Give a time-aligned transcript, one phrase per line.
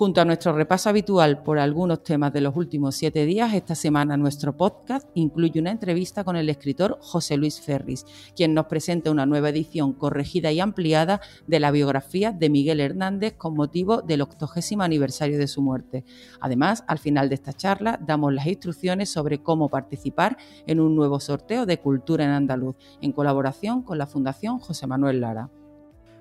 [0.00, 4.16] Junto a nuestro repaso habitual por algunos temas de los últimos siete días, esta semana
[4.16, 9.26] nuestro podcast incluye una entrevista con el escritor José Luis Ferris, quien nos presenta una
[9.26, 14.84] nueva edición corregida y ampliada de la biografía de Miguel Hernández con motivo del octogésimo
[14.84, 16.02] aniversario de su muerte.
[16.40, 21.20] Además, al final de esta charla damos las instrucciones sobre cómo participar en un nuevo
[21.20, 25.50] sorteo de Cultura en Andaluz, en colaboración con la Fundación José Manuel Lara.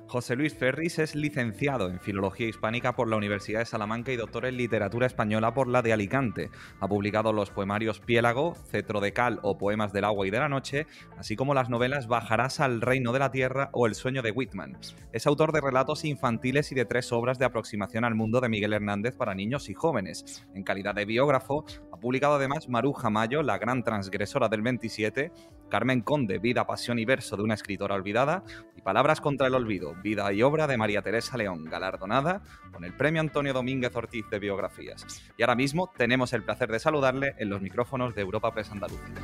[0.10, 4.48] José Luis Ferris es licenciado en Filología Hispánica por la Universidad de Salamanca y doctor
[4.48, 6.50] en Literatura Española por la de Alicante.
[6.80, 10.50] Ha publicado los poemarios Piélago, Cetro de Cal o Poemas del Agua y de la
[10.50, 14.32] Noche, así como las novelas Bajarás al Reino de la Tierra o El Sueño de
[14.32, 14.80] Whitman.
[15.14, 18.74] Es autor de relatos infantiles y de tres obras de aproximación al mundo de Miguel
[18.74, 20.48] Hernández para niños y jóvenes.
[20.56, 25.32] En calidad de biógrafo, ha publicado además Maruja Mayo, La gran transgresora del 27,
[25.70, 28.44] Carmen Conde, Vida, Pasión y Verso de una escritora olvidada,
[28.76, 32.42] y Palabras contra el Olvido, Vida y Obra de María Teresa León, galardonada
[32.74, 35.06] con el Premio Antonio Domínguez Ortiz de Biografías.
[35.38, 39.16] Y ahora mismo tenemos el placer de saludarle en los micrófonos de Europa Press Andalucía.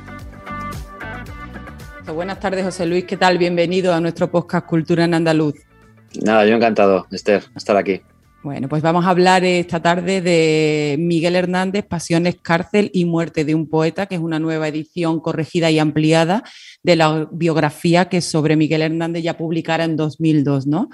[2.06, 3.04] Buenas tardes, José Luis.
[3.04, 3.36] ¿Qué tal?
[3.36, 5.56] Bienvenido a nuestro podcast Cultura en Andaluz.
[6.22, 8.00] Nada, yo encantado, Esther, estar aquí.
[8.46, 13.56] Bueno, pues vamos a hablar esta tarde de Miguel Hernández, Pasiones, Cárcel y Muerte de
[13.56, 16.44] un Poeta, que es una nueva edición corregida y ampliada
[16.80, 20.90] de la biografía que sobre Miguel Hernández ya publicara en 2002, ¿no?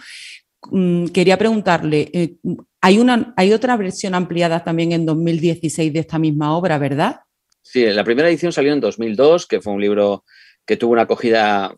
[0.70, 2.36] Mm, quería preguntarle, eh,
[2.80, 7.20] hay, una, hay otra versión ampliada también en 2016 de esta misma obra, ¿verdad?
[7.60, 10.24] Sí, la primera edición salió en 2002, que fue un libro
[10.64, 11.74] que tuvo una acogida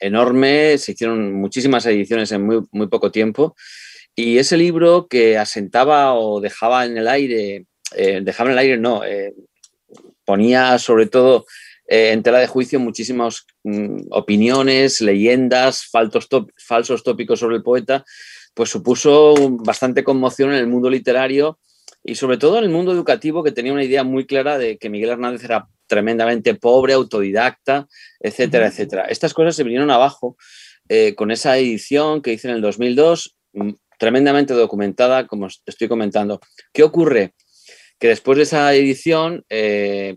[0.00, 3.54] enorme, se hicieron muchísimas ediciones en muy, muy poco tiempo.
[4.14, 8.76] Y ese libro que asentaba o dejaba en el aire, eh, dejaba en el aire,
[8.76, 9.32] no, eh,
[10.24, 11.46] ponía sobre todo
[11.88, 18.04] eh, en tela de juicio muchísimas mm, opiniones, leyendas, falsos tópicos sobre el poeta,
[18.54, 19.34] pues supuso
[19.64, 21.58] bastante conmoción en el mundo literario
[22.04, 24.90] y sobre todo en el mundo educativo que tenía una idea muy clara de que
[24.90, 27.88] Miguel Hernández era tremendamente pobre, autodidacta,
[28.20, 29.04] etcétera, etcétera.
[29.04, 30.36] Estas cosas se vinieron abajo
[31.16, 33.34] con esa edición que hice en el 2002,
[34.02, 36.40] tremendamente documentada, como estoy comentando.
[36.72, 37.34] ¿Qué ocurre?
[38.00, 40.16] Que después de esa edición, eh,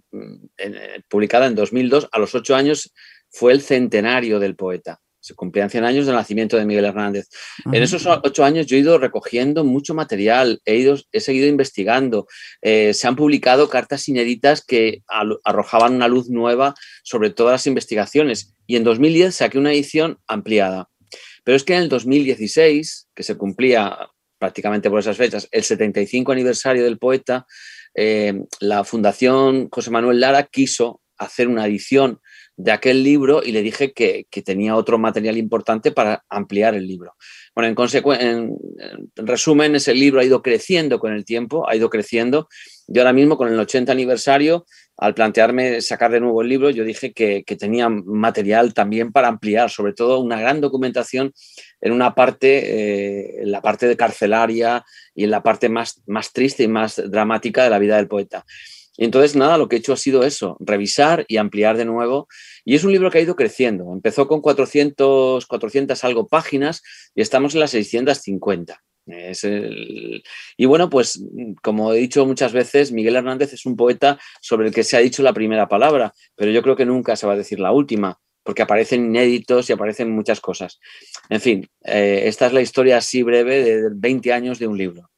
[1.07, 2.91] publicada en 2002, a los ocho años,
[3.29, 5.01] fue el centenario del poeta.
[5.19, 7.27] Se cumplían 100 años del nacimiento de Miguel Hernández.
[7.71, 12.25] En esos ocho años yo he ido recogiendo mucho material, he, ido, he seguido investigando.
[12.63, 15.03] Eh, se han publicado cartas inéditas que
[15.43, 16.73] arrojaban una luz nueva
[17.03, 18.55] sobre todas las investigaciones.
[18.65, 20.89] Y en 2010 saqué una edición ampliada.
[21.45, 23.97] Pero es que en el 2016, que se cumplía
[24.37, 27.45] prácticamente por esas fechas, el 75 aniversario del poeta,
[27.93, 32.19] eh, la Fundación José Manuel Lara quiso hacer una edición
[32.57, 37.13] de aquel libro y le dije que, tenía otro material importante para ampliar el libro.
[37.53, 42.47] Bueno, en, en, resumen, ese libro ha ido creciendo con el tiempo, ha ido creciendo.
[42.87, 44.65] Y ahora mismo, con el 80 aniversario,
[44.97, 49.69] al plantearme sacar de nuevo el libro, yo dije que, tenía material también para ampliar,
[49.69, 51.33] sobre todo una gran documentación
[51.81, 54.83] en una parte, eh, en la parte de carcelaria
[55.13, 58.45] y en la parte más, más triste y más dramática de la vida del poeta.
[58.97, 62.27] Y entonces, nada, lo que he hecho ha sido eso, revisar y ampliar de nuevo.
[62.63, 63.91] Y es un libro que ha ido creciendo.
[63.91, 66.81] Empezó con 400, 400 algo páginas
[67.13, 68.81] y estamos en las 650.
[69.05, 71.23] Y bueno, pues
[71.61, 74.99] como he dicho muchas veces, Miguel Hernández es un poeta sobre el que se ha
[74.99, 78.19] dicho la primera palabra, pero yo creo que nunca se va a decir la última,
[78.43, 80.79] porque aparecen inéditos y aparecen muchas cosas.
[81.29, 85.09] En fin, eh, esta es la historia así breve de 20 años de un libro.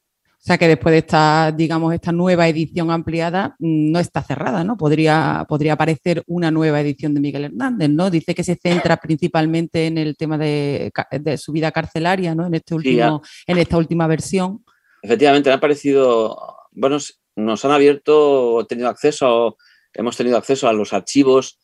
[0.48, 4.64] O sea que después de esta, digamos, esta nueva edición ampliada, mm, no está cerrada,
[4.64, 4.78] ¿no?
[4.78, 8.10] Podría, podría aparecer una nueva edición de Miguel Hernández, ¿no?
[8.10, 10.90] Dice que se centra principalmente en el tema de,
[11.36, 12.48] su vida carcelaria, ¿no?
[12.48, 14.64] En, este último, en esta última versión.
[15.02, 16.98] Efectivamente, me ha parecido, bueno,
[17.36, 19.58] nos han abierto, tenido acceso,
[19.94, 21.60] hemos tenido acceso a los archivos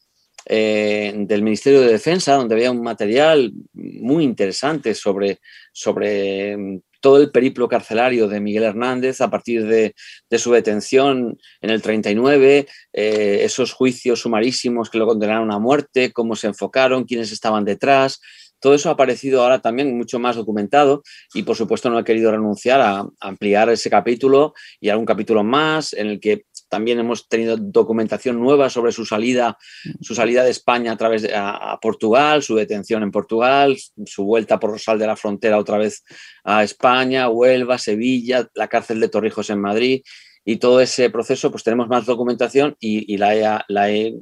[0.46, 5.40] eh, del Ministerio de Defensa, donde había un material muy interesante sobre,
[5.72, 9.94] sobre todo el periplo carcelario de Miguel Hernández a partir de,
[10.40, 16.38] su detención en el 39, eh, esos juicios sumarísimos que lo condenaron a muerte, cómo
[16.38, 18.22] se enfocaron, quiénes estaban detrás.
[18.62, 21.04] Todo eso ha aparecido ahora también mucho más documentado
[21.34, 25.92] y por supuesto no he querido renunciar a ampliar ese capítulo y algún capítulo más
[25.92, 29.60] en el que también hemos tenido documentación nueva sobre su salida,
[30.02, 33.78] su salida de España a través de a, Portugal, su detención en Portugal,
[34.08, 36.04] su vuelta por Rosal de la Frontera otra vez
[36.44, 40.02] a España, Huelva, Sevilla, la cárcel de Torrijos en Madrid
[40.44, 44.16] y todo ese proceso, pues tenemos más documentación y, la, he, la he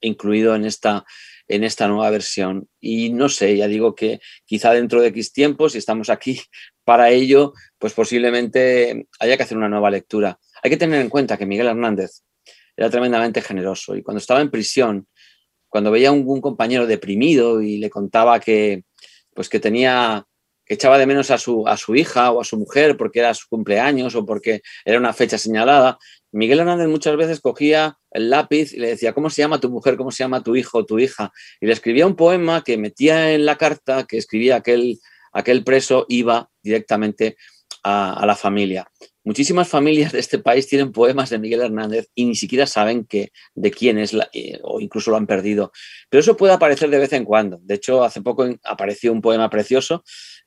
[0.00, 1.04] incluido en esta,
[1.46, 2.68] en esta nueva versión.
[2.80, 6.40] Y no sé, ya digo que quizá dentro de X tiempos, si estamos aquí
[6.84, 10.40] para ello, pues posiblemente haya que hacer una nueva lectura.
[10.62, 12.22] Hay que tener en cuenta que Miguel Hernández
[12.76, 15.06] era tremendamente generoso y cuando estaba en prisión,
[15.68, 18.84] cuando veía a un, compañero deprimido y le contaba que,
[19.34, 20.26] pues que tenía
[20.66, 23.48] echaba de menos a su, a su hija o a su mujer porque era su
[23.48, 25.98] cumpleaños o porque era una fecha señalada,
[26.32, 29.96] Miguel Hernández muchas veces cogía el lápiz y le decía, ¿cómo se llama tu mujer?
[29.96, 31.32] ¿Cómo se llama tu hijo o tu hija?
[31.60, 35.00] Y le escribía un poema que metía en la carta que escribía aquel,
[35.32, 37.36] aquel preso, iba directamente
[37.82, 38.88] a, la familia.
[39.22, 43.32] Muchísimas familias de este país tienen poemas de Miguel Hernández y ni siquiera saben que,
[43.54, 45.72] de quién es eh, o incluso lo han perdido.
[46.08, 47.58] Pero eso puede aparecer de vez en cuando.
[47.62, 50.04] De hecho, hace poco apareció un poema precioso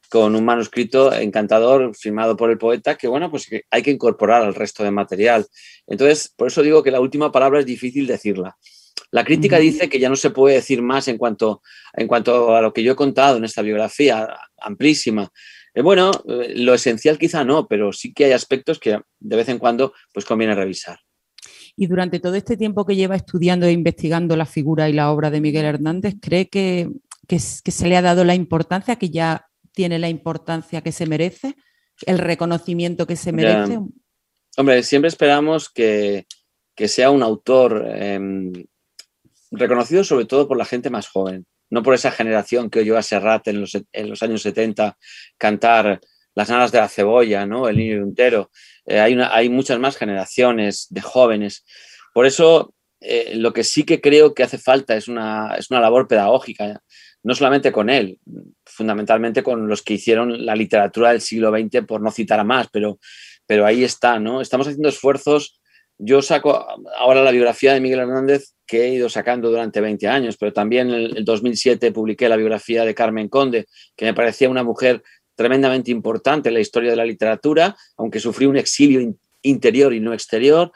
[0.09, 4.55] con un manuscrito encantador firmado por el poeta que, bueno, pues hay que incorporar al
[4.55, 5.45] resto de material.
[5.87, 8.57] Entonces, por eso digo que la última palabra es difícil decirla.
[9.11, 11.61] La crítica dice que ya no se puede decir más en cuanto,
[11.93, 14.27] en cuanto a lo que yo he contado en esta biografía
[14.59, 15.31] amplísima.
[15.73, 19.49] Eh, bueno, eh, lo esencial quizá no, pero sí que hay aspectos que de vez
[19.49, 20.99] en cuando pues conviene revisar.
[21.75, 25.31] Y durante todo este tiempo que lleva estudiando e investigando la figura y la obra
[25.31, 26.89] de Miguel Hernández, ¿cree que,
[27.27, 31.55] que se le ha dado la importancia que ya tiene la importancia que se merece,
[32.05, 33.79] el reconocimiento que se merece.
[34.55, 36.25] Hombre, siempre esperamos que,
[36.75, 38.53] sea un autor em,
[39.51, 43.01] reconocido sobre todo por la gente más joven, no por esa generación que oyó a
[43.01, 44.95] Serrat en los, en los años 70
[45.39, 45.99] cantar
[46.35, 47.67] las nanas de la cebolla, ¿no?
[47.67, 48.51] El niño entero.
[48.85, 51.65] Eh, hay, una, hay muchas más generaciones de jóvenes.
[52.13, 55.81] Por eso, eh, lo que sí que creo que hace falta es una, es una
[55.81, 56.79] labor pedagógica
[57.23, 58.19] no solamente con él,
[58.65, 62.67] fundamentalmente con los que hicieron la literatura del siglo XX, por no citar a más,
[62.71, 62.99] pero,
[63.47, 64.41] pero ahí está, ¿no?
[64.41, 65.59] Estamos haciendo esfuerzos.
[65.97, 66.65] Yo saco
[66.97, 70.89] ahora la biografía de Miguel Hernández que he ido sacando durante 20 años, pero también
[70.89, 75.03] en el 2007 publiqué la biografía de Carmen Conde, que me parecía una mujer
[75.35, 80.13] tremendamente importante en la historia de la literatura, aunque sufrió un exilio interior y no
[80.13, 80.71] exterior.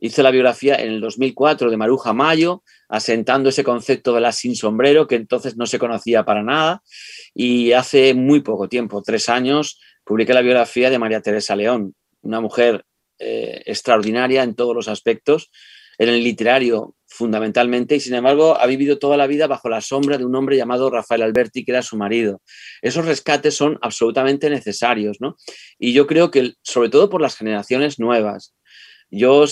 [0.00, 4.56] Hice la biografía en el 2004 de Maruja Mayo, asentando ese concepto de la sin
[4.56, 6.82] sombrero que entonces no se conocía para nada.
[7.34, 12.40] Y hace muy poco tiempo, tres años, publiqué la biografía de María Teresa León, una
[12.40, 12.84] mujer
[13.20, 15.50] eh, extraordinaria en todos los aspectos,
[15.98, 20.16] en el literario fundamentalmente, y sin embargo ha vivido toda la vida bajo la sombra
[20.16, 22.40] de un hombre llamado Rafael Alberti, que era su marido.
[22.80, 25.36] Esos rescates son absolutamente necesarios, ¿no?
[25.78, 28.54] Y yo creo que, sobre todo por las generaciones nuevas,
[29.10, 29.44] yo,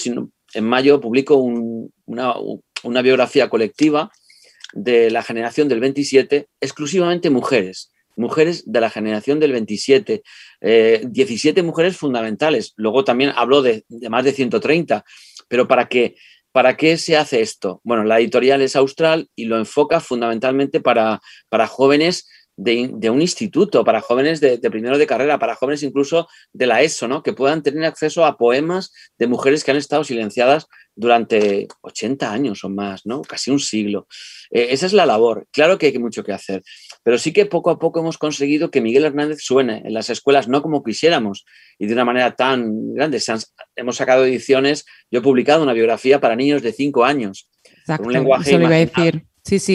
[0.54, 4.10] en mayo publico una, biografía colectiva
[4.72, 10.22] de la generación del 27, exclusivamente mujeres, mujeres de la generación del 27,
[10.60, 12.74] 17 eh, mujeres fundamentales.
[12.76, 15.04] Luego también hablo de, más de 130,
[15.48, 16.16] pero ¿para qué?
[16.52, 17.80] ¿Para qué se hace esto?
[17.84, 22.28] Bueno, la editorial es austral y lo enfoca fundamentalmente para, para jóvenes
[22.58, 27.06] de, un instituto para jóvenes de, primero de carrera, para jóvenes incluso de la ESO,
[27.06, 27.22] ¿no?
[27.22, 30.66] que puedan tener acceso a poemas de mujeres que han estado silenciadas
[30.96, 33.22] durante 80 años o más, ¿no?
[33.22, 34.08] casi un siglo.
[34.50, 35.46] Eh, esa es la labor.
[35.52, 36.64] Claro que hay mucho que hacer,
[37.04, 40.48] pero sí que poco a poco hemos conseguido que Miguel Hernández suene en las escuelas,
[40.48, 41.44] no como quisiéramos
[41.78, 43.22] y de una manera tan grande.
[43.76, 47.48] hemos sacado ediciones, yo he publicado una biografía para niños de 5 años.
[48.00, 49.24] un lenguaje eso iba a decir.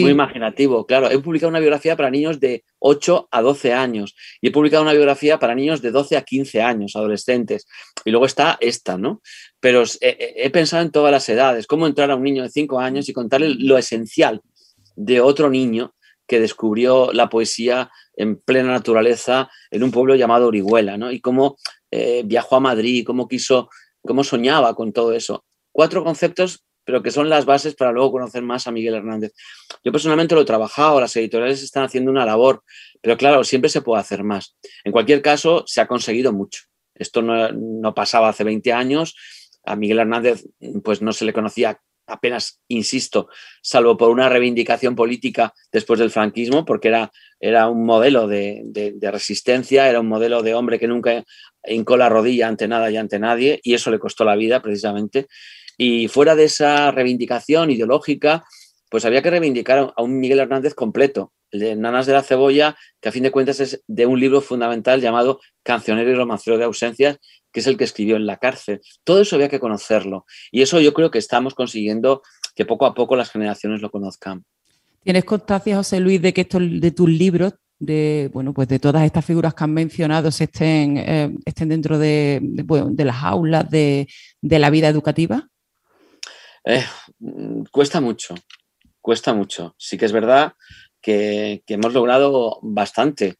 [0.02, 1.10] Muy imaginativo, claro.
[1.10, 4.92] He publicado una biografía para niños de 8 a 12 años y he publicado una
[4.92, 7.66] biografía para niños de 12 a 15 años, adolescentes.
[8.04, 9.20] Y luego está esta, ¿no?
[9.58, 13.08] Pero he, pensado en todas las edades, cómo entrar a un niño de 5 años
[13.08, 14.42] y contarle lo esencial
[14.94, 15.94] de otro niño
[16.26, 21.10] que descubrió la poesía en plena naturaleza en un pueblo llamado Orihuela, ¿no?
[21.10, 21.56] Y cómo
[21.90, 23.68] eh, viajó a Madrid, cómo quiso,
[24.02, 25.44] cómo soñaba con todo eso.
[25.72, 29.32] Cuatro conceptos pero que son las bases para luego conocer más a Miguel Hernández.
[29.82, 32.62] Yo personalmente lo he trabajado, las editoriales están haciendo una labor,
[33.00, 34.56] pero claro, siempre se puede hacer más.
[34.84, 36.62] En cualquier caso, se ha conseguido mucho.
[36.94, 39.16] Esto no, pasaba hace 20 años.
[39.64, 40.44] A Miguel Hernández
[40.82, 43.28] pues no se le conocía apenas, insisto,
[43.62, 47.10] salvo por una reivindicación política después del franquismo, porque era,
[47.40, 51.24] era un modelo de, de, resistencia, era un modelo de hombre que nunca
[51.66, 55.28] hincó la rodilla ante nada y ante nadie, y eso le costó la vida precisamente.
[55.76, 58.44] Y fuera de esa reivindicación ideológica,
[58.90, 62.76] pues había que reivindicar a un Miguel Hernández completo, el de Nanas de la Cebolla,
[63.00, 66.64] que a fin de cuentas es de un libro fundamental llamado Cancionero y romancero de
[66.64, 67.18] ausencias,
[67.52, 68.80] que es el que escribió en la cárcel.
[69.04, 70.26] Todo eso había que conocerlo.
[70.50, 72.22] Y eso yo creo que estamos consiguiendo
[72.54, 74.44] que poco a poco las generaciones lo conozcan.
[75.04, 79.04] ¿Tienes constancia, José Luis, de que esto de tus libros, de bueno, pues de todas
[79.04, 82.40] estas figuras que han mencionado, estén, eh, estén dentro de,
[82.96, 84.08] las aulas de,
[84.40, 85.48] la vida educativa?
[86.64, 86.84] Eh,
[87.70, 88.34] cuesta mucho,
[89.00, 89.74] cuesta mucho.
[89.78, 90.54] Sí que es verdad
[91.04, 93.36] que, hemos logrado bastante.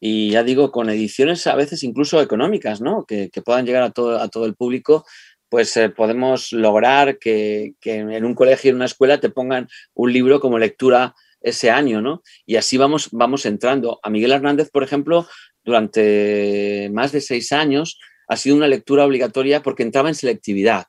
[0.00, 3.04] Y ya digo, con ediciones a veces incluso económicas, ¿no?
[3.04, 5.04] Que, puedan llegar a todo, a todo el público,
[5.48, 10.40] pues eh, podemos lograr que, en un colegio, en una escuela, te pongan un libro
[10.40, 12.22] como lectura ese año, ¿no?
[12.46, 13.98] Y así vamos, vamos entrando.
[14.02, 15.26] A Miguel Hernández, por ejemplo,
[15.64, 20.86] durante más de seis años ha sido una lectura obligatoria porque entraba en selectividad.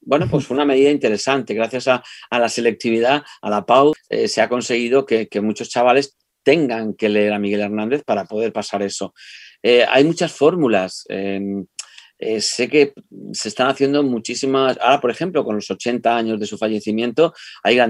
[0.00, 1.54] Bueno, pues fue una medida interesante.
[1.54, 6.94] Gracias a, la selectividad, a la PAU, eh, se ha conseguido que, muchos chavales tengan
[6.94, 9.14] que leer a Miguel Hernández para poder pasar eso.
[9.62, 11.04] Eh, hay muchas fórmulas.
[11.08, 11.64] Em,
[12.24, 12.92] eh, sé que
[13.32, 14.78] se están haciendo muchísimas.
[14.80, 17.32] Ahora, por ejemplo, con los 80 años de su fallecimiento,
[17.64, 17.80] hay,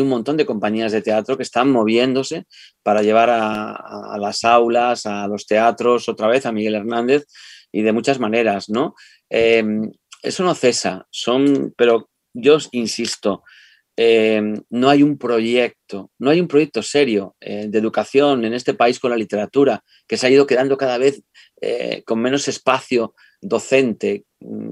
[0.00, 2.44] un montón de compañías de teatro que están moviéndose
[2.84, 7.26] para llevar a, las aulas, a los teatros, otra vez a Miguel Hernández
[7.72, 8.94] y de muchas maneras, ¿no?
[9.28, 9.90] Em,
[10.22, 13.42] eso no cesa, son, pero yo insisto,
[13.96, 18.74] eh, no hay un proyecto, no hay un proyecto serio eh, de educación en este
[18.74, 21.22] país con la literatura, que se ha ido quedando cada vez
[21.60, 24.24] eh, con menos espacio docente,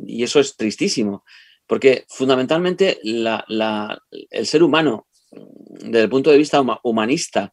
[0.07, 1.25] y eso es tristísimo,
[1.67, 7.53] porque fundamentalmente el ser humano, desde el punto de vista humanista,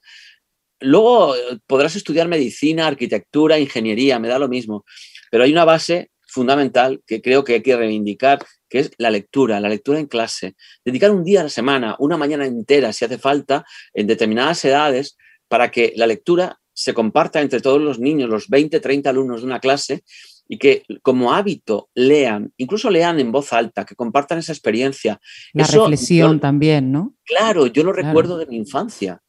[0.79, 1.35] luego
[1.67, 4.85] podrás estudiar medicina, arquitectura, ingeniería, me da lo mismo,
[5.29, 9.59] pero hay una base fundamental que creo que hay que reivindicar, que es la lectura,
[9.59, 10.55] la lectura en clase.
[10.83, 15.17] Dedicar un día a la semana, una mañana entera, si hace falta, en determinadas edades,
[15.47, 19.47] para que la lectura se comparta entre todos los niños, los 20, 30 alumnos de
[19.47, 20.03] una clase,
[20.47, 25.19] y que como hábito lean, incluso lean en voz alta, que compartan esa experiencia.
[25.53, 27.15] La reflexión también, ¿no?
[27.23, 29.21] Claro, yo lo recuerdo de mi infancia.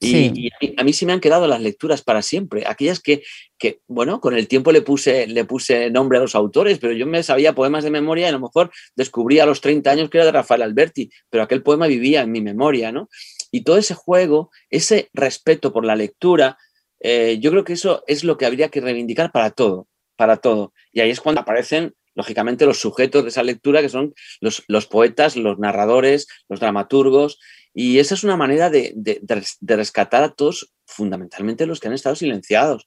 [0.00, 3.22] Y, a mí sí me han quedado las lecturas para siempre, aquellas que,
[3.58, 7.06] que, bueno, con el tiempo le puse, le puse nombre a los autores, pero yo
[7.06, 10.18] me sabía poemas de memoria y a lo mejor descubrí a los 30 años que
[10.18, 13.08] era de Rafael Alberti, pero aquel poema vivía en mi memoria, ¿no?
[13.50, 16.58] Y todo ese juego, ese respeto por la lectura,
[17.00, 20.72] eh, yo creo que eso es lo que habría que reivindicar para todo, para todo.
[20.92, 24.86] Y ahí es cuando aparecen lógicamente los sujetos de esa lectura, que son los, los,
[24.86, 27.38] poetas, los narradores, los dramaturgos,
[27.74, 28.94] y esa es una manera de,
[29.60, 32.86] rescatar a todos, fundamentalmente los que han estado silenciados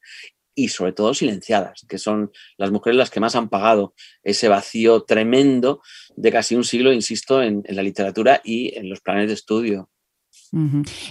[0.53, 5.03] y sobre todo silenciadas, que son las mujeres las que más han pagado ese vacío
[5.03, 5.81] tremendo
[6.15, 9.89] de casi un siglo, insisto, en, la literatura y en los planes de estudio.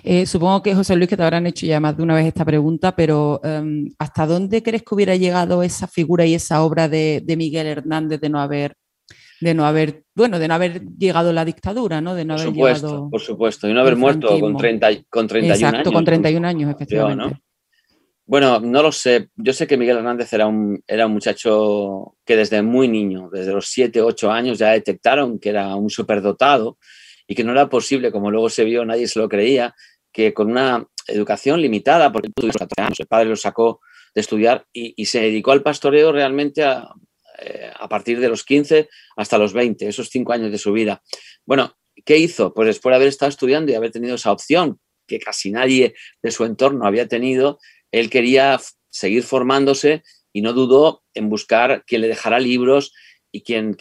[0.03, 2.45] Eh, supongo que José Luis que te habrán hecho ya más de una vez esta
[2.45, 7.23] pregunta, pero em, ¿hasta dónde crees que hubiera llegado esa figura y esa obra de,
[7.25, 8.77] de Miguel Hernández de no haber
[9.41, 12.15] de no haber, bueno, de no haber llegado la dictadura, ¿no?
[12.15, 15.55] De no por haber supuesto, por supuesto, y no haber muerto con, 30, con 31
[15.55, 15.93] Exacto, años.
[15.93, 17.41] con 31 años, efectivamente.
[18.27, 19.29] Bueno, no lo sé.
[19.37, 23.53] Yo sé que Miguel Hernández era un, era un muchacho que desde muy niño, desde
[23.53, 26.79] los 7, 8 años, ya detectaron que era un superdotado
[27.27, 29.75] y que no era posible, como luego se vio, nadie se lo creía,
[30.13, 33.81] que con una educación limitada, porque el padre lo sacó
[34.15, 36.89] de estudiar y, se dedicó al pastoreo realmente a,
[37.41, 41.03] eh, partir de los 15 hasta los 20, esos cinco años de su vida.
[41.45, 42.55] Bueno, ¿qué hizo?
[42.55, 46.31] Pues después de haber estado estudiando y haber tenido esa opción que casi nadie de
[46.31, 47.59] su entorno había tenido,
[47.91, 50.03] él quería seguir formándose
[50.33, 52.93] y no dudó en buscar quien le dejara libros
[53.33, 53.75] y quien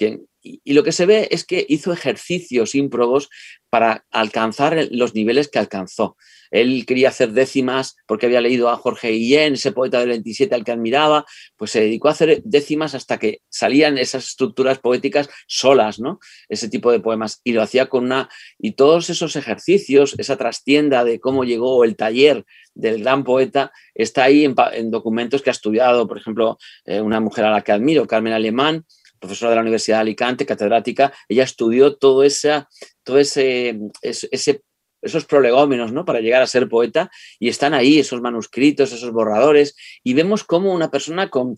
[0.44, 3.30] y, lo que se ve es que hizo ejercicios ímprobos
[3.70, 6.16] para alcanzar los niveles que alcanzó.
[6.52, 10.64] Él quería hacer décimas porque había leído a Jorge Guillén, ese poeta del 27 al
[10.64, 11.26] que admiraba,
[11.58, 16.20] pues se dedicó a hacer décimas hasta que salían esas estructuras poéticas solas, ¿no?
[16.50, 17.42] Ese tipo de poemas.
[17.44, 18.30] Y lo hacía con una...
[18.60, 22.46] Y todos esos ejercicios, esa trastienda de cómo llegó el taller
[22.76, 27.46] del gran poeta, está ahí en, documentos que ha estudiado, por ejemplo, eh, una mujer
[27.46, 28.86] a la que admiro, Carmen Alemán,
[29.24, 32.65] profesora de la Universidad de Alicante, catedrática, ella estudió todo, ese,
[33.03, 34.62] todo ese, ese,
[35.01, 36.03] esos prolegómenos ¿no?
[36.03, 40.74] para llegar a ser poeta y están ahí esos manuscritos, esos borradores y vemos cómo
[40.74, 41.56] una persona con,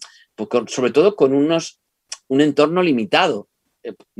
[0.67, 1.81] sobre todo con unos,
[2.27, 3.49] un entorno limitado,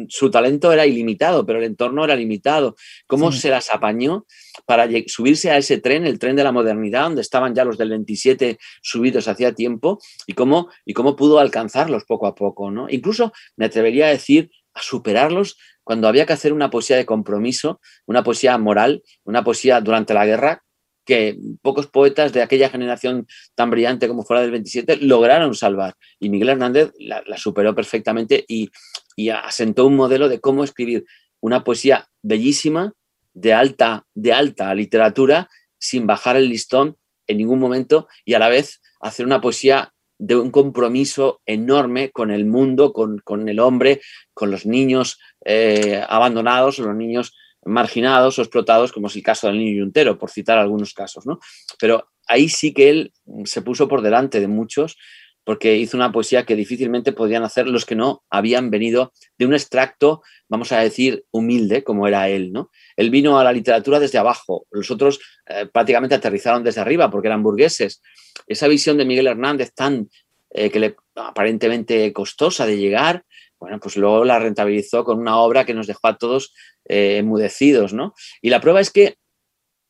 [0.07, 2.75] su talento era ilimitado, pero el entorno era limitado.
[3.07, 4.25] ¿Cómo se las apañó
[4.65, 7.89] para subirse a ese tren, el tren de la modernidad, donde estaban ya los del
[7.89, 12.71] 27 subidos hacía tiempo, y cómo, y cómo pudo alcanzarlos poco a poco?
[12.71, 12.87] ¿no?
[12.89, 17.79] Incluso me atrevería a decir a superarlos cuando había que hacer una poesía de compromiso,
[18.05, 20.63] una poesía moral, una poesía durante la guerra,
[21.05, 25.95] que pocos poetas de aquella generación tan brillante como fuera del 27 lograron salvar.
[26.19, 28.69] Y Miguel Hernández la, superó perfectamente y,
[29.15, 31.05] y, asentó un modelo de cómo escribir
[31.39, 32.93] una poesía bellísima,
[33.33, 38.49] de alta, de alta literatura, sin bajar el listón en ningún momento y a la
[38.49, 44.01] vez hacer una poesía de un compromiso enorme con el mundo, con, el hombre,
[44.33, 47.33] con los niños eh, abandonados los niños
[47.65, 51.25] marginados o explotados, como es el caso del niño yuntero, por citar algunos casos.
[51.25, 51.39] ¿no?
[51.79, 54.97] Pero ahí sí que él se puso por delante de muchos
[55.45, 59.53] porque hizo una poesía que difícilmente podían hacer los que no habían venido de un
[59.53, 62.51] extracto, vamos a decir, humilde, como era él.
[62.51, 62.71] ¿no?
[62.97, 67.27] Él vino a la literatura desde abajo, los otros eh, prácticamente aterrizaron desde arriba porque
[67.27, 68.01] eran burgueses.
[68.47, 70.09] Esa visión de Miguel Hernández tan
[70.49, 73.23] eh, que le aparentemente costosa de llegar,
[73.59, 76.53] bueno, pues luego la rentabilizó con una obra que nos dejó a todos
[76.85, 78.13] eh, enmudecidos, ¿no?
[78.41, 79.17] Y la prueba es que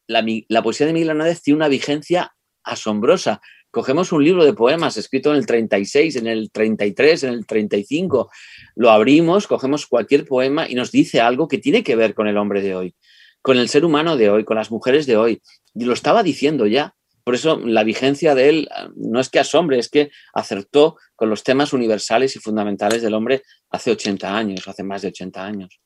[0.07, 3.41] la, la poesía de Miguel Hernández tiene una vigencia asombrosa.
[3.75, 8.31] Cogemos un libro de poemas escrito en el 36, en el 33, en el 35,
[8.75, 12.37] lo abrimos, cogemos cualquier poema y nos dice algo que tiene que ver con el
[12.37, 12.95] hombre de hoy,
[13.41, 15.41] con el ser humano de hoy, con las mujeres de hoy.
[15.73, 16.95] Y lo estaba diciendo ya.
[17.25, 21.29] Por eso la vigencia de él ah, no es que asombre, es que acertó con
[21.29, 23.41] los temas universales y fundamentales del hombre
[23.71, 25.81] hace 80 años, hace más de 80 años.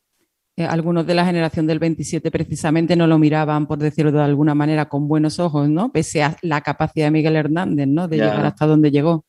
[0.59, 4.53] Eh, algunos de la generación del 27 precisamente no lo miraban, por decirlo de alguna
[4.53, 5.91] manera, con buenos ojos, ¿no?
[5.91, 8.09] Pese a la capacidad de Miguel Hernández, ¿no?
[8.09, 9.25] De llegar hasta donde llegó.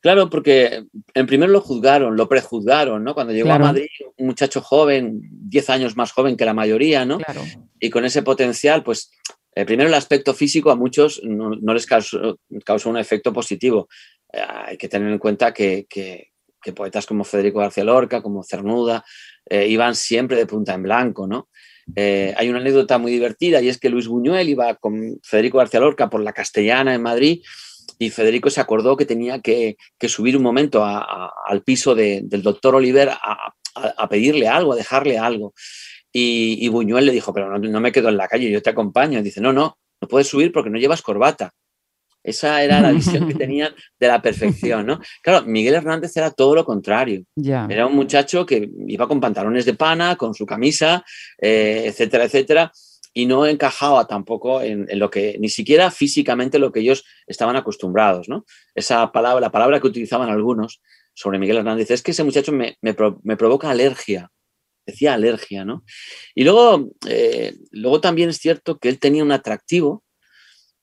[0.00, 3.14] Claro, porque en primer lo juzgaron, lo prejuzgaron, ¿no?
[3.14, 3.86] Cuando llegó a Madrid,
[4.16, 7.18] un muchacho joven, 10 años más joven que la mayoría, ¿no?
[7.18, 7.42] Claro.
[7.78, 9.12] Y con ese potencial, pues
[9.54, 12.38] eh, primero, el aspecto físico a muchos no, les causó,
[12.86, 13.88] un efecto positivo.
[14.32, 15.86] Eh, hay que tener en cuenta que,
[16.74, 19.04] poetas como Federico García Lorca, como Cernuda,
[19.48, 21.48] eh, iban siempre de punta en blanco, ¿no?
[21.94, 26.08] hay una anécdota muy divertida y es que Luis Buñuel iba con Federico García Lorca
[26.08, 27.42] por la Castellana en Madrid
[27.98, 29.76] y Federico se acordó que tenía que,
[30.08, 35.54] subir un momento al piso del doctor Oliver a, pedirle algo, a dejarle algo.
[36.12, 39.18] Y, Buñuel le dijo, pero no, me quedo en la calle, yo te acompaño.
[39.18, 41.52] Y dice, no, no, no puedes subir porque no llevas corbata.
[42.24, 45.00] Esa era la visión que tenían de la perfección, ¿no?
[45.22, 47.24] Claro, Miguel Hernández era todo lo contrario.
[47.36, 51.04] Era un muchacho que iba con pantalones de pana, con su camisa,
[51.38, 52.72] eh, etcétera, etcétera,
[53.12, 58.28] y no encajaba tampoco en, lo que, ni siquiera físicamente lo que ellos estaban acostumbrados,
[58.28, 58.44] ¿no?
[58.74, 60.80] Esa palabra, la palabra que utilizaban algunos
[61.14, 64.30] sobre Miguel Hernández es que ese muchacho me, me provoca alergia
[64.86, 65.84] decía alergia, ¿no?
[66.34, 70.01] Y luego, eh, luego también es cierto que él tenía un atractivo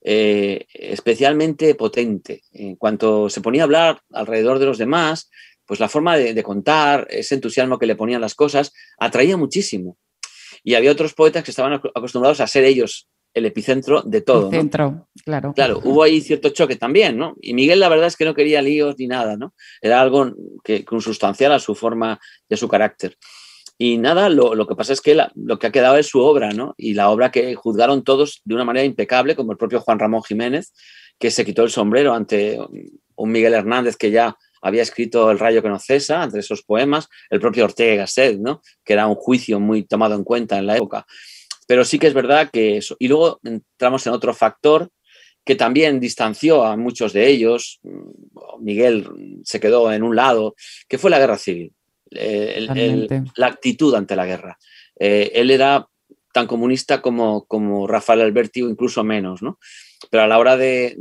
[0.01, 2.43] eh, especialmente potente.
[2.51, 5.29] En cuanto se ponía a hablar alrededor de los demás,
[5.65, 9.97] pues la forma de, contar, ese entusiasmo que le ponían las cosas, atraía muchísimo.
[10.63, 14.47] Y había otros poetas que estaban acostumbrados a ser ellos el epicentro de todo.
[14.47, 15.53] El centro, claro.
[15.53, 17.35] Claro, hubo ahí cierto choque también, ¿no?
[17.39, 19.53] Y Miguel la verdad es que no quería líos ni nada, ¿no?
[19.81, 20.33] Era algo
[20.63, 23.15] que consustancial a su forma y a su carácter.
[23.81, 26.75] Y nada, lo, que pasa es que lo que ha quedado es su obra, ¿no?
[26.77, 30.21] Y la obra que juzgaron todos de una manera impecable, como el propio Juan Ramón
[30.21, 30.73] Jiménez,
[31.17, 32.59] que se quitó el sombrero ante
[33.15, 37.07] un Miguel Hernández que ya había escrito El rayo que no cesa, entre esos poemas,
[37.29, 38.61] el propio Ortega y Gasset, ¿no?
[38.83, 41.05] Que era un juicio muy tomado en cuenta en la época.
[41.65, 42.97] Pero sí que es verdad que eso.
[42.99, 44.89] Y luego entramos en otro factor
[45.45, 47.79] que también distanció a muchos de ellos.
[48.59, 49.07] Miguel
[49.45, 50.55] se quedó en un lado,
[50.89, 51.73] que fue la guerra civil.
[52.12, 52.67] Eh,
[53.36, 54.58] la actitud ante la guerra.
[55.00, 55.88] Eh, él era
[56.34, 59.60] tan comunista como, como Rafael Alberti o incluso menos, ¿no?
[60.10, 60.95] Pero a la hora de,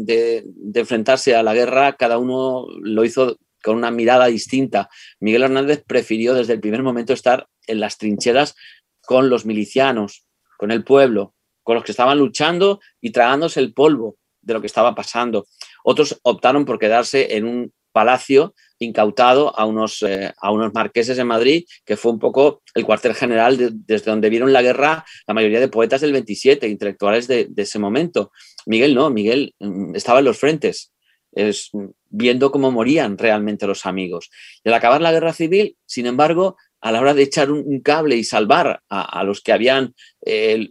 [0.75, 4.89] enfrentarse a la guerra, cada uno lo hizo con una mirada distinta.
[5.21, 8.55] Miguel Hernández prefirió desde el primer momento estar en las trincheras
[9.03, 10.25] con los milicianos,
[10.59, 14.67] con el pueblo, con los que estaban luchando y tragándose el polvo de lo que
[14.67, 15.47] estaba pasando.
[15.85, 21.25] Otros optaron por quedarse en un palacio incautado a unos, eh, a unos marqueses de
[21.25, 25.59] Madrid, que fue un poco el cuartel general desde donde vieron la guerra la mayoría
[25.59, 28.31] de poetas del 27, intelectuales de, ese momento.
[28.67, 30.93] Miguel no, Miguel mm, estaba en los frentes,
[31.33, 31.71] es,
[32.09, 34.31] viendo cómo morían realmente los amigos.
[34.63, 38.15] Y al acabar la guerra civil, sin embargo, a la hora de echar un, cable
[38.15, 40.69] y salvar a, los que habían eh,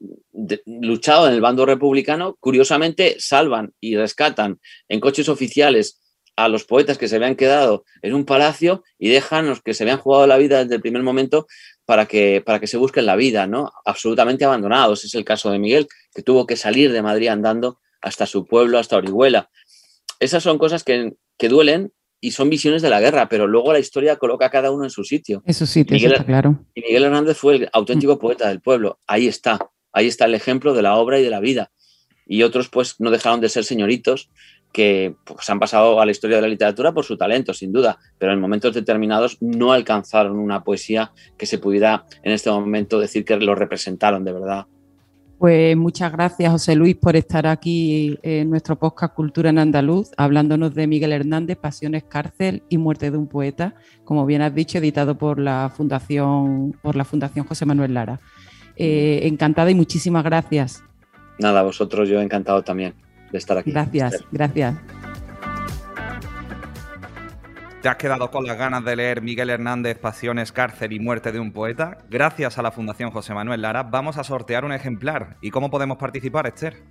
[0.65, 5.99] luchado en el bando republicano, curiosamente salvan y rescatan en coches oficiales
[6.37, 9.83] a los poetas que se habían quedado en un palacio y dejan los que se
[9.83, 11.47] habían jugado la vida desde el primer momento
[11.83, 13.71] para que, para que se busquen la vida, ¿no?
[13.85, 15.03] Absolutamente abandonados.
[15.03, 18.77] Es el caso de Miguel, que tuvo que salir de Madrid andando hasta su pueblo,
[18.77, 19.49] hasta Orihuela.
[20.19, 24.17] Esas son cosas que, duelen y son visiones de la guerra, pero luego la historia
[24.17, 25.41] coloca a cada uno en su sitio.
[25.45, 26.63] Eso sí, está claro.
[26.75, 28.99] Y Miguel Hernández fue el auténtico poeta del pueblo.
[29.07, 29.57] Ahí está,
[29.91, 31.71] ahí está el ejemplo de la obra y de la vida.
[32.27, 34.29] y otros pues no dejaron de ser señoritos
[34.71, 37.97] que pues, han pasado a la historia de la literatura por su talento, sin duda,
[38.17, 43.25] pero en momentos determinados no alcanzaron una poesía que se pudiera en este momento decir
[43.25, 44.65] que lo representaron de verdad.
[45.39, 50.73] Pues muchas gracias, José Luis, por estar aquí en nuestro podcast Cultura en Andaluz, hablándonos
[50.73, 55.15] de Miguel Hernández, Pasiones, Cárcel y Muerte de un Poeta, como bien has dicho, editado
[55.15, 58.19] por la Fundación, por la Fundación José Manuel Lara.
[58.75, 60.83] Eh, encantada y muchísimas gracias.
[61.37, 62.95] Nada, vosotros yo encantado también
[63.31, 63.71] de estar aquí.
[63.71, 64.75] Gracias, gracias.
[67.81, 71.39] ¿Te has quedado con las ganas de leer Miguel Hernández, Pasiones, Cárcel y Muerte de
[71.39, 71.99] un Poeta?
[72.09, 75.37] Gracias a la Fundación José Manuel Lara vamos a sortear un ejemplar.
[75.41, 76.83] ¿Y cómo podemos participar, Esther?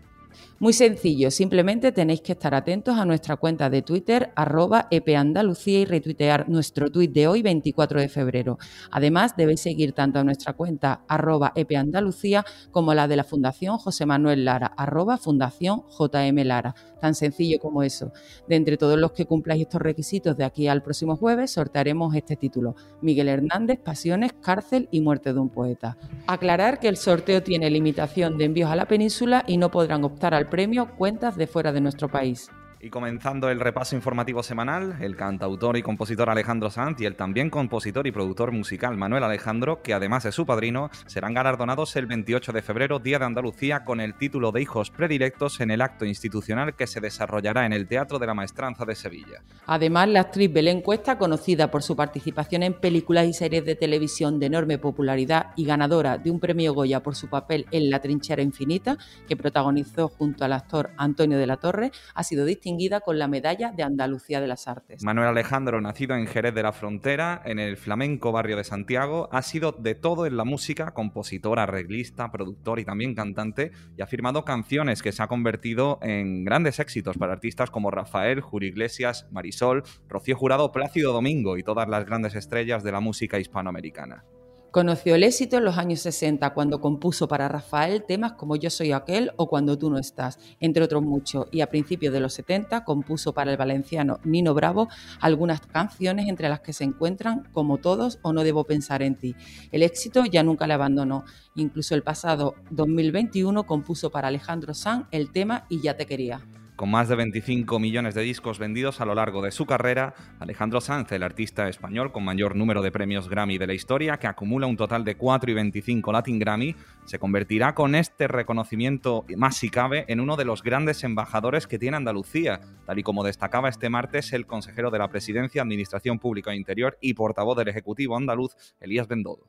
[0.58, 5.84] Muy sencillo, simplemente tenéis que estar atentos a nuestra cuenta de Twitter, arroba epandalucía y
[5.84, 8.58] retuitear nuestro tuit de hoy, 24 de febrero.
[8.90, 14.06] Además, debéis seguir tanto a nuestra cuenta, arroba epandalucía, como la de la Fundación José
[14.06, 16.74] Manuel Lara, arroba Fundación JM Lara.
[17.02, 18.12] Tan sencillo como eso.
[18.48, 22.36] De entre todos los que cumpláis estos requisitos de aquí al próximo jueves, sortearemos este
[22.36, 22.74] título.
[23.02, 25.98] Miguel Hernández, Pasiones, Cárcel y Muerte de un Poeta.
[26.26, 30.25] Aclarar que el sorteo tiene limitación de envíos a la península y no podrán optar
[30.34, 32.50] al premio cuentas de fuera de nuestro país.
[32.78, 37.48] Y comenzando el repaso informativo semanal, el cantautor y compositor Alejandro Sanz y el también
[37.48, 42.52] compositor y productor musical Manuel Alejandro, que además es su padrino, serán galardonados el 28
[42.52, 46.76] de febrero, Día de Andalucía, con el título de Hijos Predilectos en el acto institucional
[46.76, 49.42] que se desarrollará en el Teatro de la Maestranza de Sevilla.
[49.64, 54.38] Además, la actriz Belén Cuesta, conocida por su participación en películas y series de televisión
[54.38, 58.42] de enorme popularidad y ganadora de un premio Goya por su papel en La Trinchera
[58.42, 63.16] Infinita, que protagonizó junto al actor Antonio de la Torre, ha sido distinguida distinguida con
[63.16, 65.04] la Medalla de Andalucía de las Artes.
[65.04, 69.42] Manuel Alejandro, nacido en Jerez de la Frontera, en el flamenco barrio de Santiago, ha
[69.42, 74.44] sido de todo en la música, compositor, arreglista, productor y también cantante, y ha firmado
[74.44, 79.84] canciones que se ha convertido en grandes éxitos para artistas como Rafael, Julio Iglesias, Marisol,
[80.08, 84.24] Rocío Jurado, Plácido Domingo y todas las grandes estrellas de la música hispanoamericana.
[84.70, 88.92] Conoció el éxito en los años 60 cuando compuso para Rafael temas como Yo soy
[88.92, 92.84] aquel o Cuando tú no estás, entre otros muchos, y a principios de los 70
[92.84, 94.88] compuso para el valenciano Nino Bravo
[95.20, 99.34] algunas canciones entre las que se encuentran Como todos o No debo pensar en ti.
[99.72, 101.24] El éxito ya nunca le abandonó,
[101.54, 106.42] incluso el pasado 2021 compuso para Alejandro Sanz el tema Y ya te quería.
[106.76, 110.82] Con más de 25 millones de discos vendidos a lo largo de su carrera, Alejandro
[110.82, 114.66] Sanz, el artista español con mayor número de premios Grammy de la historia, que acumula
[114.66, 119.70] un total de 4 y 25 Latin Grammy, se convertirá con este reconocimiento, más si
[119.70, 123.88] cabe, en uno de los grandes embajadores que tiene Andalucía, tal y como destacaba este
[123.88, 128.54] martes el consejero de la Presidencia, Administración Pública e Interior y portavoz del Ejecutivo andaluz,
[128.80, 129.48] Elías Bendodo.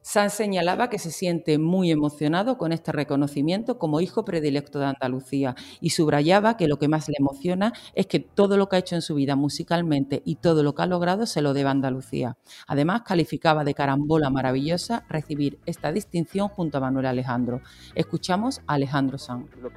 [0.00, 5.54] Sanz señalaba que se siente muy emocionado con este reconocimiento como hijo predilecto de Andalucía
[5.80, 8.94] y subrayaba que lo que más le emociona es que todo lo que ha hecho
[8.94, 12.36] en su vida musicalmente y todo lo que ha logrado se lo debe a Andalucía.
[12.66, 17.60] Además, calificaba de carambola maravillosa recibir esta distinción junto a Manuel Alejandro.
[17.94, 19.50] Escuchamos a Alejandro Sanz.
[19.56, 19.70] Lo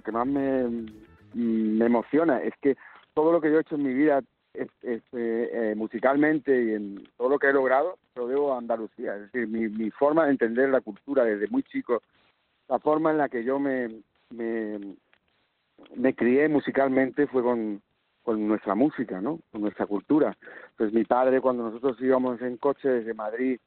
[0.00, 0.86] que, más me,
[1.34, 2.76] me emociona es que
[3.14, 4.22] todo lo que yo he hecho en mi vida
[4.54, 9.14] este, eh, musicalmente y en todo lo que he logrado, lo debo a Andalucía.
[9.16, 12.02] Es decir, mi, mi forma de entender la cultura desde muy chico,
[12.68, 13.88] la forma en la que yo me,
[14.30, 17.82] me, crié musicalmente fue con,
[18.22, 19.40] con nuestra música, ¿no?
[19.50, 20.36] Con nuestra cultura.
[20.76, 23.58] Pues mi padre, cuando nosotros íbamos en coche desde Madrid,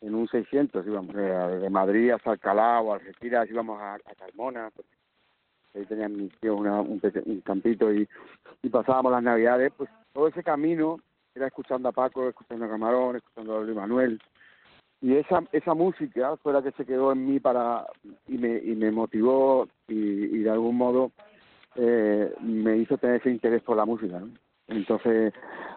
[0.00, 4.00] en un 600, íbamos eh, de, Madrid hasta Alcalá o Algeciras, íbamos a, a
[4.74, 4.86] pues,
[5.74, 8.08] ahí tenía mi tío un, un, campito y,
[8.62, 11.00] y pasábamos las navidades, pues todo ese camino
[11.34, 14.20] era escuchando a Paco, escuchando a Camarón, escuchando a Luis Manuel.
[15.02, 17.86] Y esa, esa música fue la que se quedó en mí para
[18.28, 21.12] y me, y me motivó y, de algún modo
[21.76, 24.20] eh, me hizo tener ese interés por la música.
[24.68, 25.32] Entonces,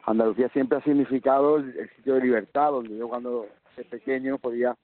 [0.06, 4.76] Andalucía siempre ha significado el sitio de libertad, donde yo cuando era pequeño podía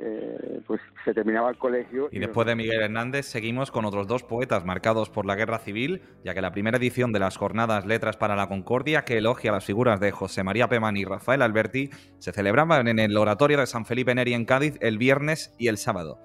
[0.00, 2.08] eh, pues se terminaba el colegio.
[2.12, 6.02] Y, después de Miguel Hernández seguimos con otros dos poetas marcados por la guerra civil,
[6.24, 9.64] ya que la primera edición de las jornadas Letras para la Concordia, que elogia las
[9.64, 13.86] figuras de José María Pemán y Rafael Alberti, se celebraban en el oratorio de San
[13.86, 16.20] Felipe Neri en Cádiz el viernes y el sábado.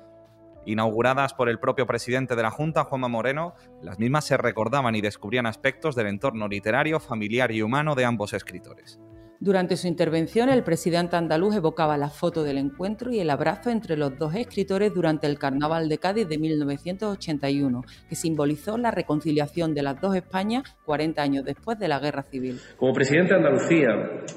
[0.66, 5.02] Inauguradas por el propio presidente de la Junta, Juanma Moreno, las mismas se recordaban y
[5.02, 9.00] descubrían aspectos del entorno literario, familiar y humano de ambos escritores.
[9.40, 13.98] Durante su intervención, el presidente andaluz evocaba la foto del encuentro y el abrazo entre
[13.98, 19.84] los dos escritores durante el Carnaval de Cádiz de 1981, que simbolizó la reconciliación de
[19.84, 22.58] las dos Españas 40 años después de la Guerra Civil.
[22.78, 23.90] Como presidente de Andalucía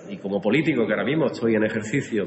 [0.09, 2.25] y como político que ahora mismo estoy en ejercicio,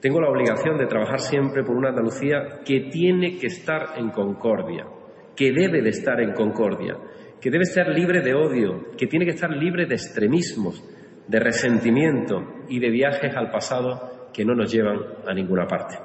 [0.00, 4.86] tengo la obligación de trabajar siempre por una Andalucía que tiene que estar en concordia,
[5.34, 6.96] que debe de estar en concordia,
[7.40, 10.82] que debe estar libre de odio, que tiene que estar libre de extremismos,
[11.28, 15.98] de resentimiento y de viajes al pasado que no nos llevan a ninguna parte.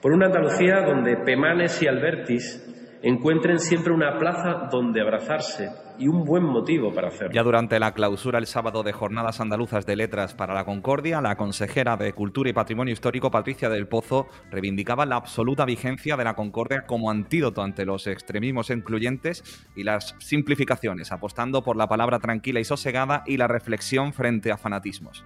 [0.00, 6.24] Por una Andalucía donde Pemanes y Albertis encuentren siempre una plaza donde abrazarse y un
[6.24, 7.32] buen motivo para hacerlo.
[7.32, 11.36] Ya durante la clausura el sábado de Jornadas Andaluzas de Letras para la Concordia, la
[11.36, 16.34] consejera de Cultura y Patrimonio Histórico, Patricia del Pozo, reivindicaba la absoluta vigencia de la
[16.34, 19.42] Concordia como antídoto ante los extremismos incluyentes
[19.76, 24.56] y las simplificaciones, apostando por la palabra tranquila y sosegada y la reflexión frente a
[24.56, 25.24] fanatismos.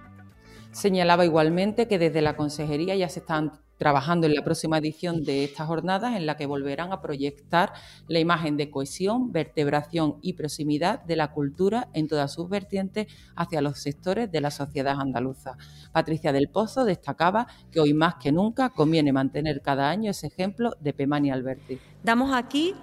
[0.77, 5.43] Señalaba igualmente que desde la Consejería ya se están trabajando en la próxima edición de
[5.43, 7.73] estas jornadas en la que volverán a proyectar
[8.07, 13.61] la imagen de cohesión, vertebración y proximidad de la cultura en todas sus vertientes hacia
[13.61, 15.57] los sectores de la sociedad andaluza.
[15.93, 20.73] Patricia del Pozo destacaba que hoy más que nunca conviene mantener cada año ese ejemplo
[20.79, 21.79] de Pemani Alberti.
[22.03, 22.75] Damos aquí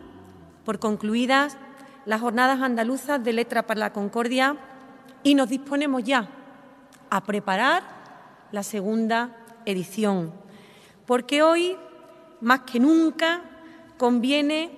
[0.64, 1.57] por concluidas
[2.07, 4.57] las jornadas andaluzas de Letra para la Concordia
[5.22, 6.40] y nos disponemos ya
[7.11, 7.83] a preparar
[8.53, 10.45] la segunda edición
[11.07, 11.77] porque hoy,
[12.40, 13.43] más que nunca,
[13.99, 14.71] conviene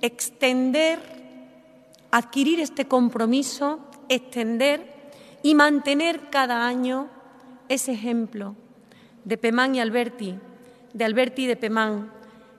[0.00, 0.98] extender,
[2.10, 5.10] adquirir este compromiso, extender
[5.42, 7.08] y mantener cada año
[7.68, 8.54] ese ejemplo
[9.24, 10.38] de Pemán y Alberti,
[10.92, 12.12] de Alberti y de Pemán,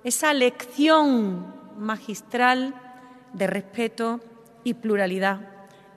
[0.04, 2.73] esa lección magistral
[3.34, 4.19] de respeto
[4.63, 5.41] y pluralidad,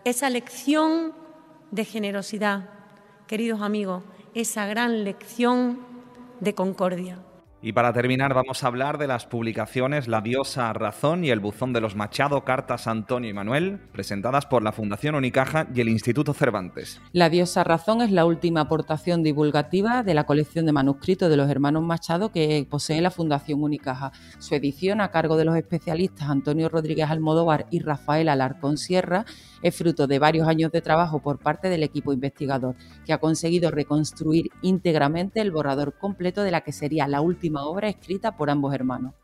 [0.04, 1.12] esa lección
[1.70, 2.77] de generosidad,
[3.28, 4.02] queridos amigos,
[4.34, 5.78] esa gran lección
[6.40, 7.18] de concordia.
[7.60, 11.72] Y para terminar vamos a hablar de las publicaciones La diosa razón y El buzón
[11.72, 16.34] de los Machado, cartas Antonio y Manuel, presentadas por la Fundación Unicaja y el Instituto
[16.34, 17.00] Cervantes.
[17.10, 21.50] La diosa razón es la última aportación divulgativa de la colección de manuscritos de los
[21.50, 24.12] hermanos Machado que posee la Fundación Unicaja.
[24.38, 29.24] Su edición, a cargo de los especialistas Antonio Rodríguez Almodóvar y Rafael Alarcón Sierra,
[29.62, 33.72] es fruto de varios años de trabajo por parte del equipo investigador, que ha conseguido
[33.72, 38.74] reconstruir íntegramente el borrador completo de la que sería la última obra escrita por ambos
[38.74, 39.14] hermanos.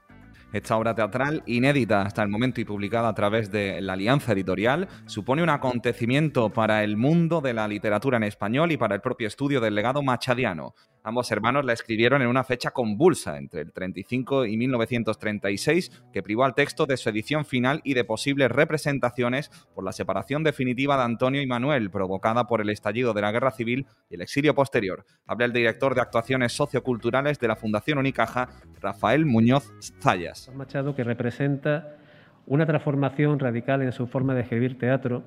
[0.53, 4.87] Esta obra teatral, inédita hasta el momento y publicada a través de la Alianza Editorial,
[5.07, 9.27] supone un acontecimiento para el mundo de la literatura en español y para el propio
[9.27, 10.75] estudio del legado machadiano.
[11.07, 16.47] Ambos hermanos la escribieron en una fecha convulsa, entre el 35 y 1936, que privó
[16.47, 21.03] al texto de su edición final y de posibles representaciones por la separación definitiva de
[21.03, 25.05] Antonio y Manuel, provocada por el estallido de la Guerra Civil y el exilio posterior.
[25.27, 28.49] Habla el director de actuaciones socioculturales de la Fundación Unicaja,
[28.81, 30.51] Rafael Muñoz Zayas.
[30.55, 31.99] Machado que representa
[32.47, 35.23] una transformación radical en su forma de escribir teatro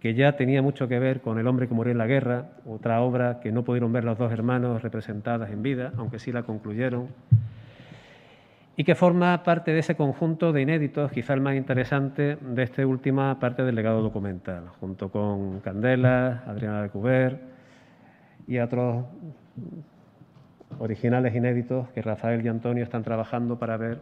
[0.00, 3.00] que ya tenía mucho que ver con El hombre que murió en la guerra, otra
[3.00, 7.08] obra que no pudieron ver los dos hermanos representadas en vida, aunque sí la concluyeron,
[8.76, 12.86] y que forma parte de ese conjunto de inéditos, quizá el más interesante de esta
[12.86, 17.40] última parte del legado documental, junto con Candela, Adriana de Cuber
[18.46, 19.04] y otros
[20.78, 24.00] originales inéditos que Rafael y Antonio están trabajando para ver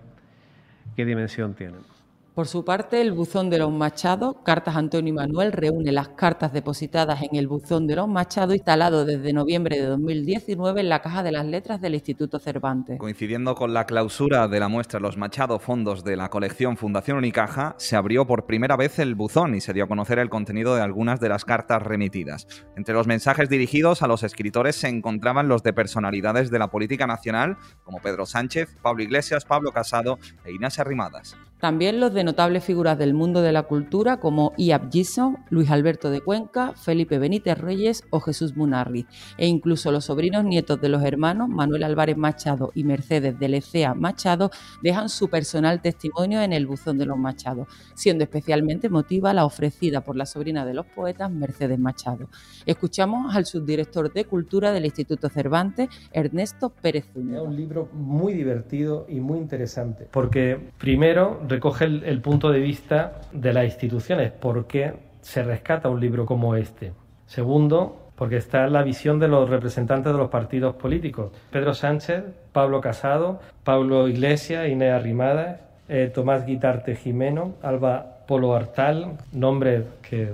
[0.95, 1.96] qué dimensión tienen.
[2.37, 7.23] Por su parte, el buzón de los Machados, Cartas Antonio Manuel, reúne las cartas depositadas
[7.23, 11.33] en el buzón de los Machados, instalado desde noviembre de 2019 en la Caja de
[11.33, 12.99] las Letras del Instituto Cervantes.
[12.99, 17.75] Coincidiendo con la clausura de la muestra Los Machado Fondos de la colección Fundación Unicaja,
[17.79, 20.83] se abrió por primera vez el buzón y se dio a conocer el contenido de
[20.83, 22.47] algunas de las cartas remitidas.
[22.77, 27.07] Entre los mensajes dirigidos a los escritores se encontraban los de personalidades de la política
[27.07, 31.35] nacional, como Pedro Sánchez, Pablo Iglesias, Pablo Casado e Inés Arrimadas.
[31.61, 36.11] También los de notables figuras del mundo de la cultura como Iab Gison, Luis Alberto
[36.11, 39.07] de Cuenca, Felipe Benítez Reyes o Jesús Munarri,
[39.39, 43.95] e incluso los sobrinos nietos de los hermanos Manuel Álvarez Machado y Mercedes de Lecea
[43.95, 44.51] Machado
[44.83, 50.03] dejan su personal testimonio en el buzón de los Machados, siendo especialmente emotiva la ofrecida
[50.03, 52.29] por la sobrina de los poetas Mercedes Machado.
[52.67, 57.39] Escuchamos al subdirector de Cultura del Instituto Cervantes, Ernesto Pérez Zúñiga.
[57.39, 63.21] Es un libro muy divertido y muy interesante, porque primero recoge el, punto de vista
[63.33, 66.93] de las instituciones, por qué se rescata un libro como este.
[67.27, 71.33] Segundo, porque está la visión de los representantes de los partidos políticos.
[71.51, 79.19] Pedro Sánchez, Pablo Casado, Pablo Iglesias, Inés Arrimadas, eh, Tomás Guitarte Jimeno, Alba Polo Artal,
[79.33, 80.33] nombres que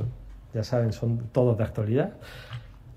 [0.55, 2.13] ya saben son todos de actualidad.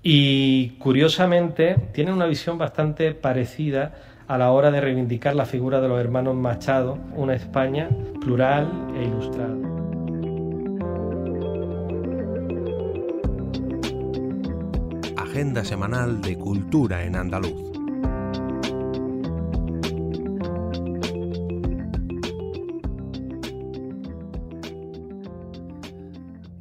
[0.02, 3.94] Y curiosamente tienen una visión bastante parecida
[4.28, 7.88] a la hora de reivindicar la figura de los hermanos Machado, una España
[8.20, 9.56] plural e ilustrada.
[15.16, 17.75] Agenda semanal de cultura en andaluz.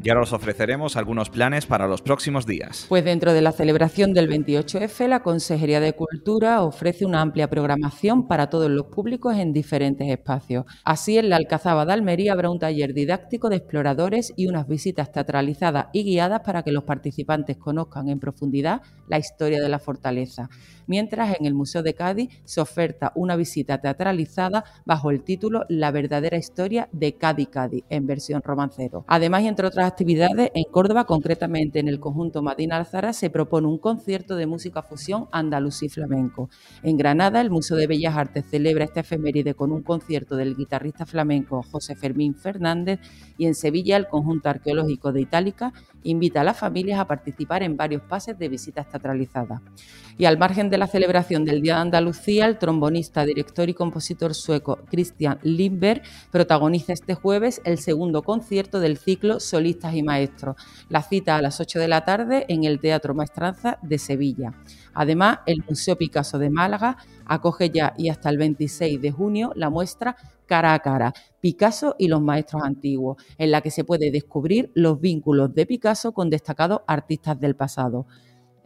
[0.06, 2.86] Y ahora os ofreceremos algunos planes para los próximos días.
[2.88, 8.28] Pues dentro de la celebración del 28F, la Consejería de Cultura ofrece una amplia programación
[8.28, 10.66] para todos los públicos en diferentes espacios.
[10.84, 15.12] Así, en la Alcazaba de Almería habrá un taller didáctico de exploradores y unas visitas
[15.12, 20.52] teatralizadas y guiadas para que los participantes conozcan en profundidad la historia de la fortaleza
[20.88, 25.92] mientras en el Museo de Cádiz se oferta una visita teatralizada bajo el título La
[25.92, 29.06] verdadera historia de Cádiz Cádiz, en versión romancero.
[29.08, 33.78] Además, entre otras actividades, en Córdoba, concretamente en el conjunto Madina Alzara, se propone un
[33.78, 36.50] concierto de música fusión andalusí flamenco.
[36.84, 41.06] En Granada, el Museo de Bellas Artes celebra esta efeméride con un concierto del guitarrista
[41.06, 43.00] flamenco José Fermín Fernández
[43.38, 45.72] y en Sevilla, el conjunto arqueológico de Itálica
[46.04, 49.62] invita a las familias a participar en varios pases de visitas teatralizadas.
[50.18, 54.34] Y al margen de la celebración del Día de Andalucía, el trombonista, director y compositor
[54.34, 59.40] sueco Christian Lindberg protagoniza este jueves el segundo concierto del ciclo
[59.94, 60.56] Y Maestros.
[60.90, 64.54] La cita a las 8 de la tarde en el Teatro Maestranza de Sevilla.
[64.94, 69.70] Además, el Museo Picasso de Málaga acoge ya y hasta el 26 de junio la
[69.70, 74.72] muestra Cara a Cara, Picasso y los Maestros Antiguos, en la que se puede descubrir
[74.76, 78.06] los vínculos de Picasso con destacados artistas del pasado.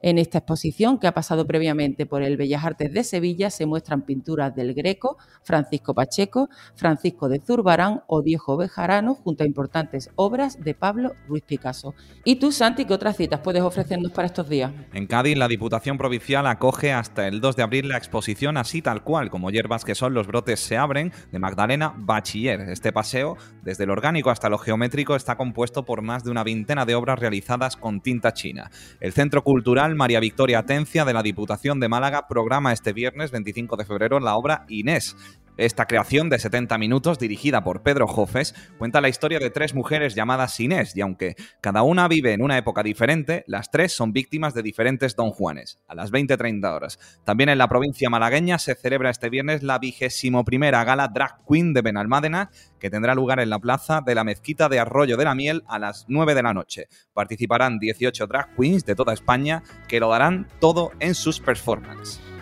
[0.01, 4.03] En esta exposición, que ha pasado previamente por el Bellas Artes de Sevilla, se muestran
[4.03, 10.59] pinturas del Greco, Francisco Pacheco, Francisco de Zurbarán o Diego Bejarano, junto a importantes obras
[10.63, 11.93] de Pablo Ruiz Picasso.
[12.23, 14.71] ¿Y tú, Santi, qué otras citas puedes ofrecernos para estos días?
[14.93, 19.03] En Cádiz, la Diputación Provincial acoge hasta el 2 de abril la exposición Así tal
[19.03, 22.61] cual, como hierbas que son los brotes se abren, de Magdalena Bachiller.
[22.69, 26.85] Este paseo, desde lo orgánico hasta lo geométrico, está compuesto por más de una veintena
[26.85, 28.69] de obras realizadas con tinta china.
[28.99, 33.77] El Centro Cultural María Victoria Atencia de la Diputación de Málaga programa este viernes 25
[33.77, 35.15] de febrero la obra Inés,
[35.59, 40.15] esta creación de 70 minutos, dirigida por Pedro Jofes, cuenta la historia de tres mujeres
[40.15, 44.53] llamadas Inés, y aunque cada una vive en una época diferente, las tres son víctimas
[44.53, 46.99] de diferentes Don Juanes, a las 20.30 horas.
[47.25, 51.73] También en la provincia malagueña se celebra este viernes la vigésimo primera gala Drag Queen
[51.73, 55.35] de Benalmádena, que tendrá lugar en la plaza de la Mezquita de Arroyo de la
[55.35, 56.87] Miel a las 9 de la noche.
[57.13, 62.21] Participarán 18 drag queens de toda España que lo darán todo en sus performances.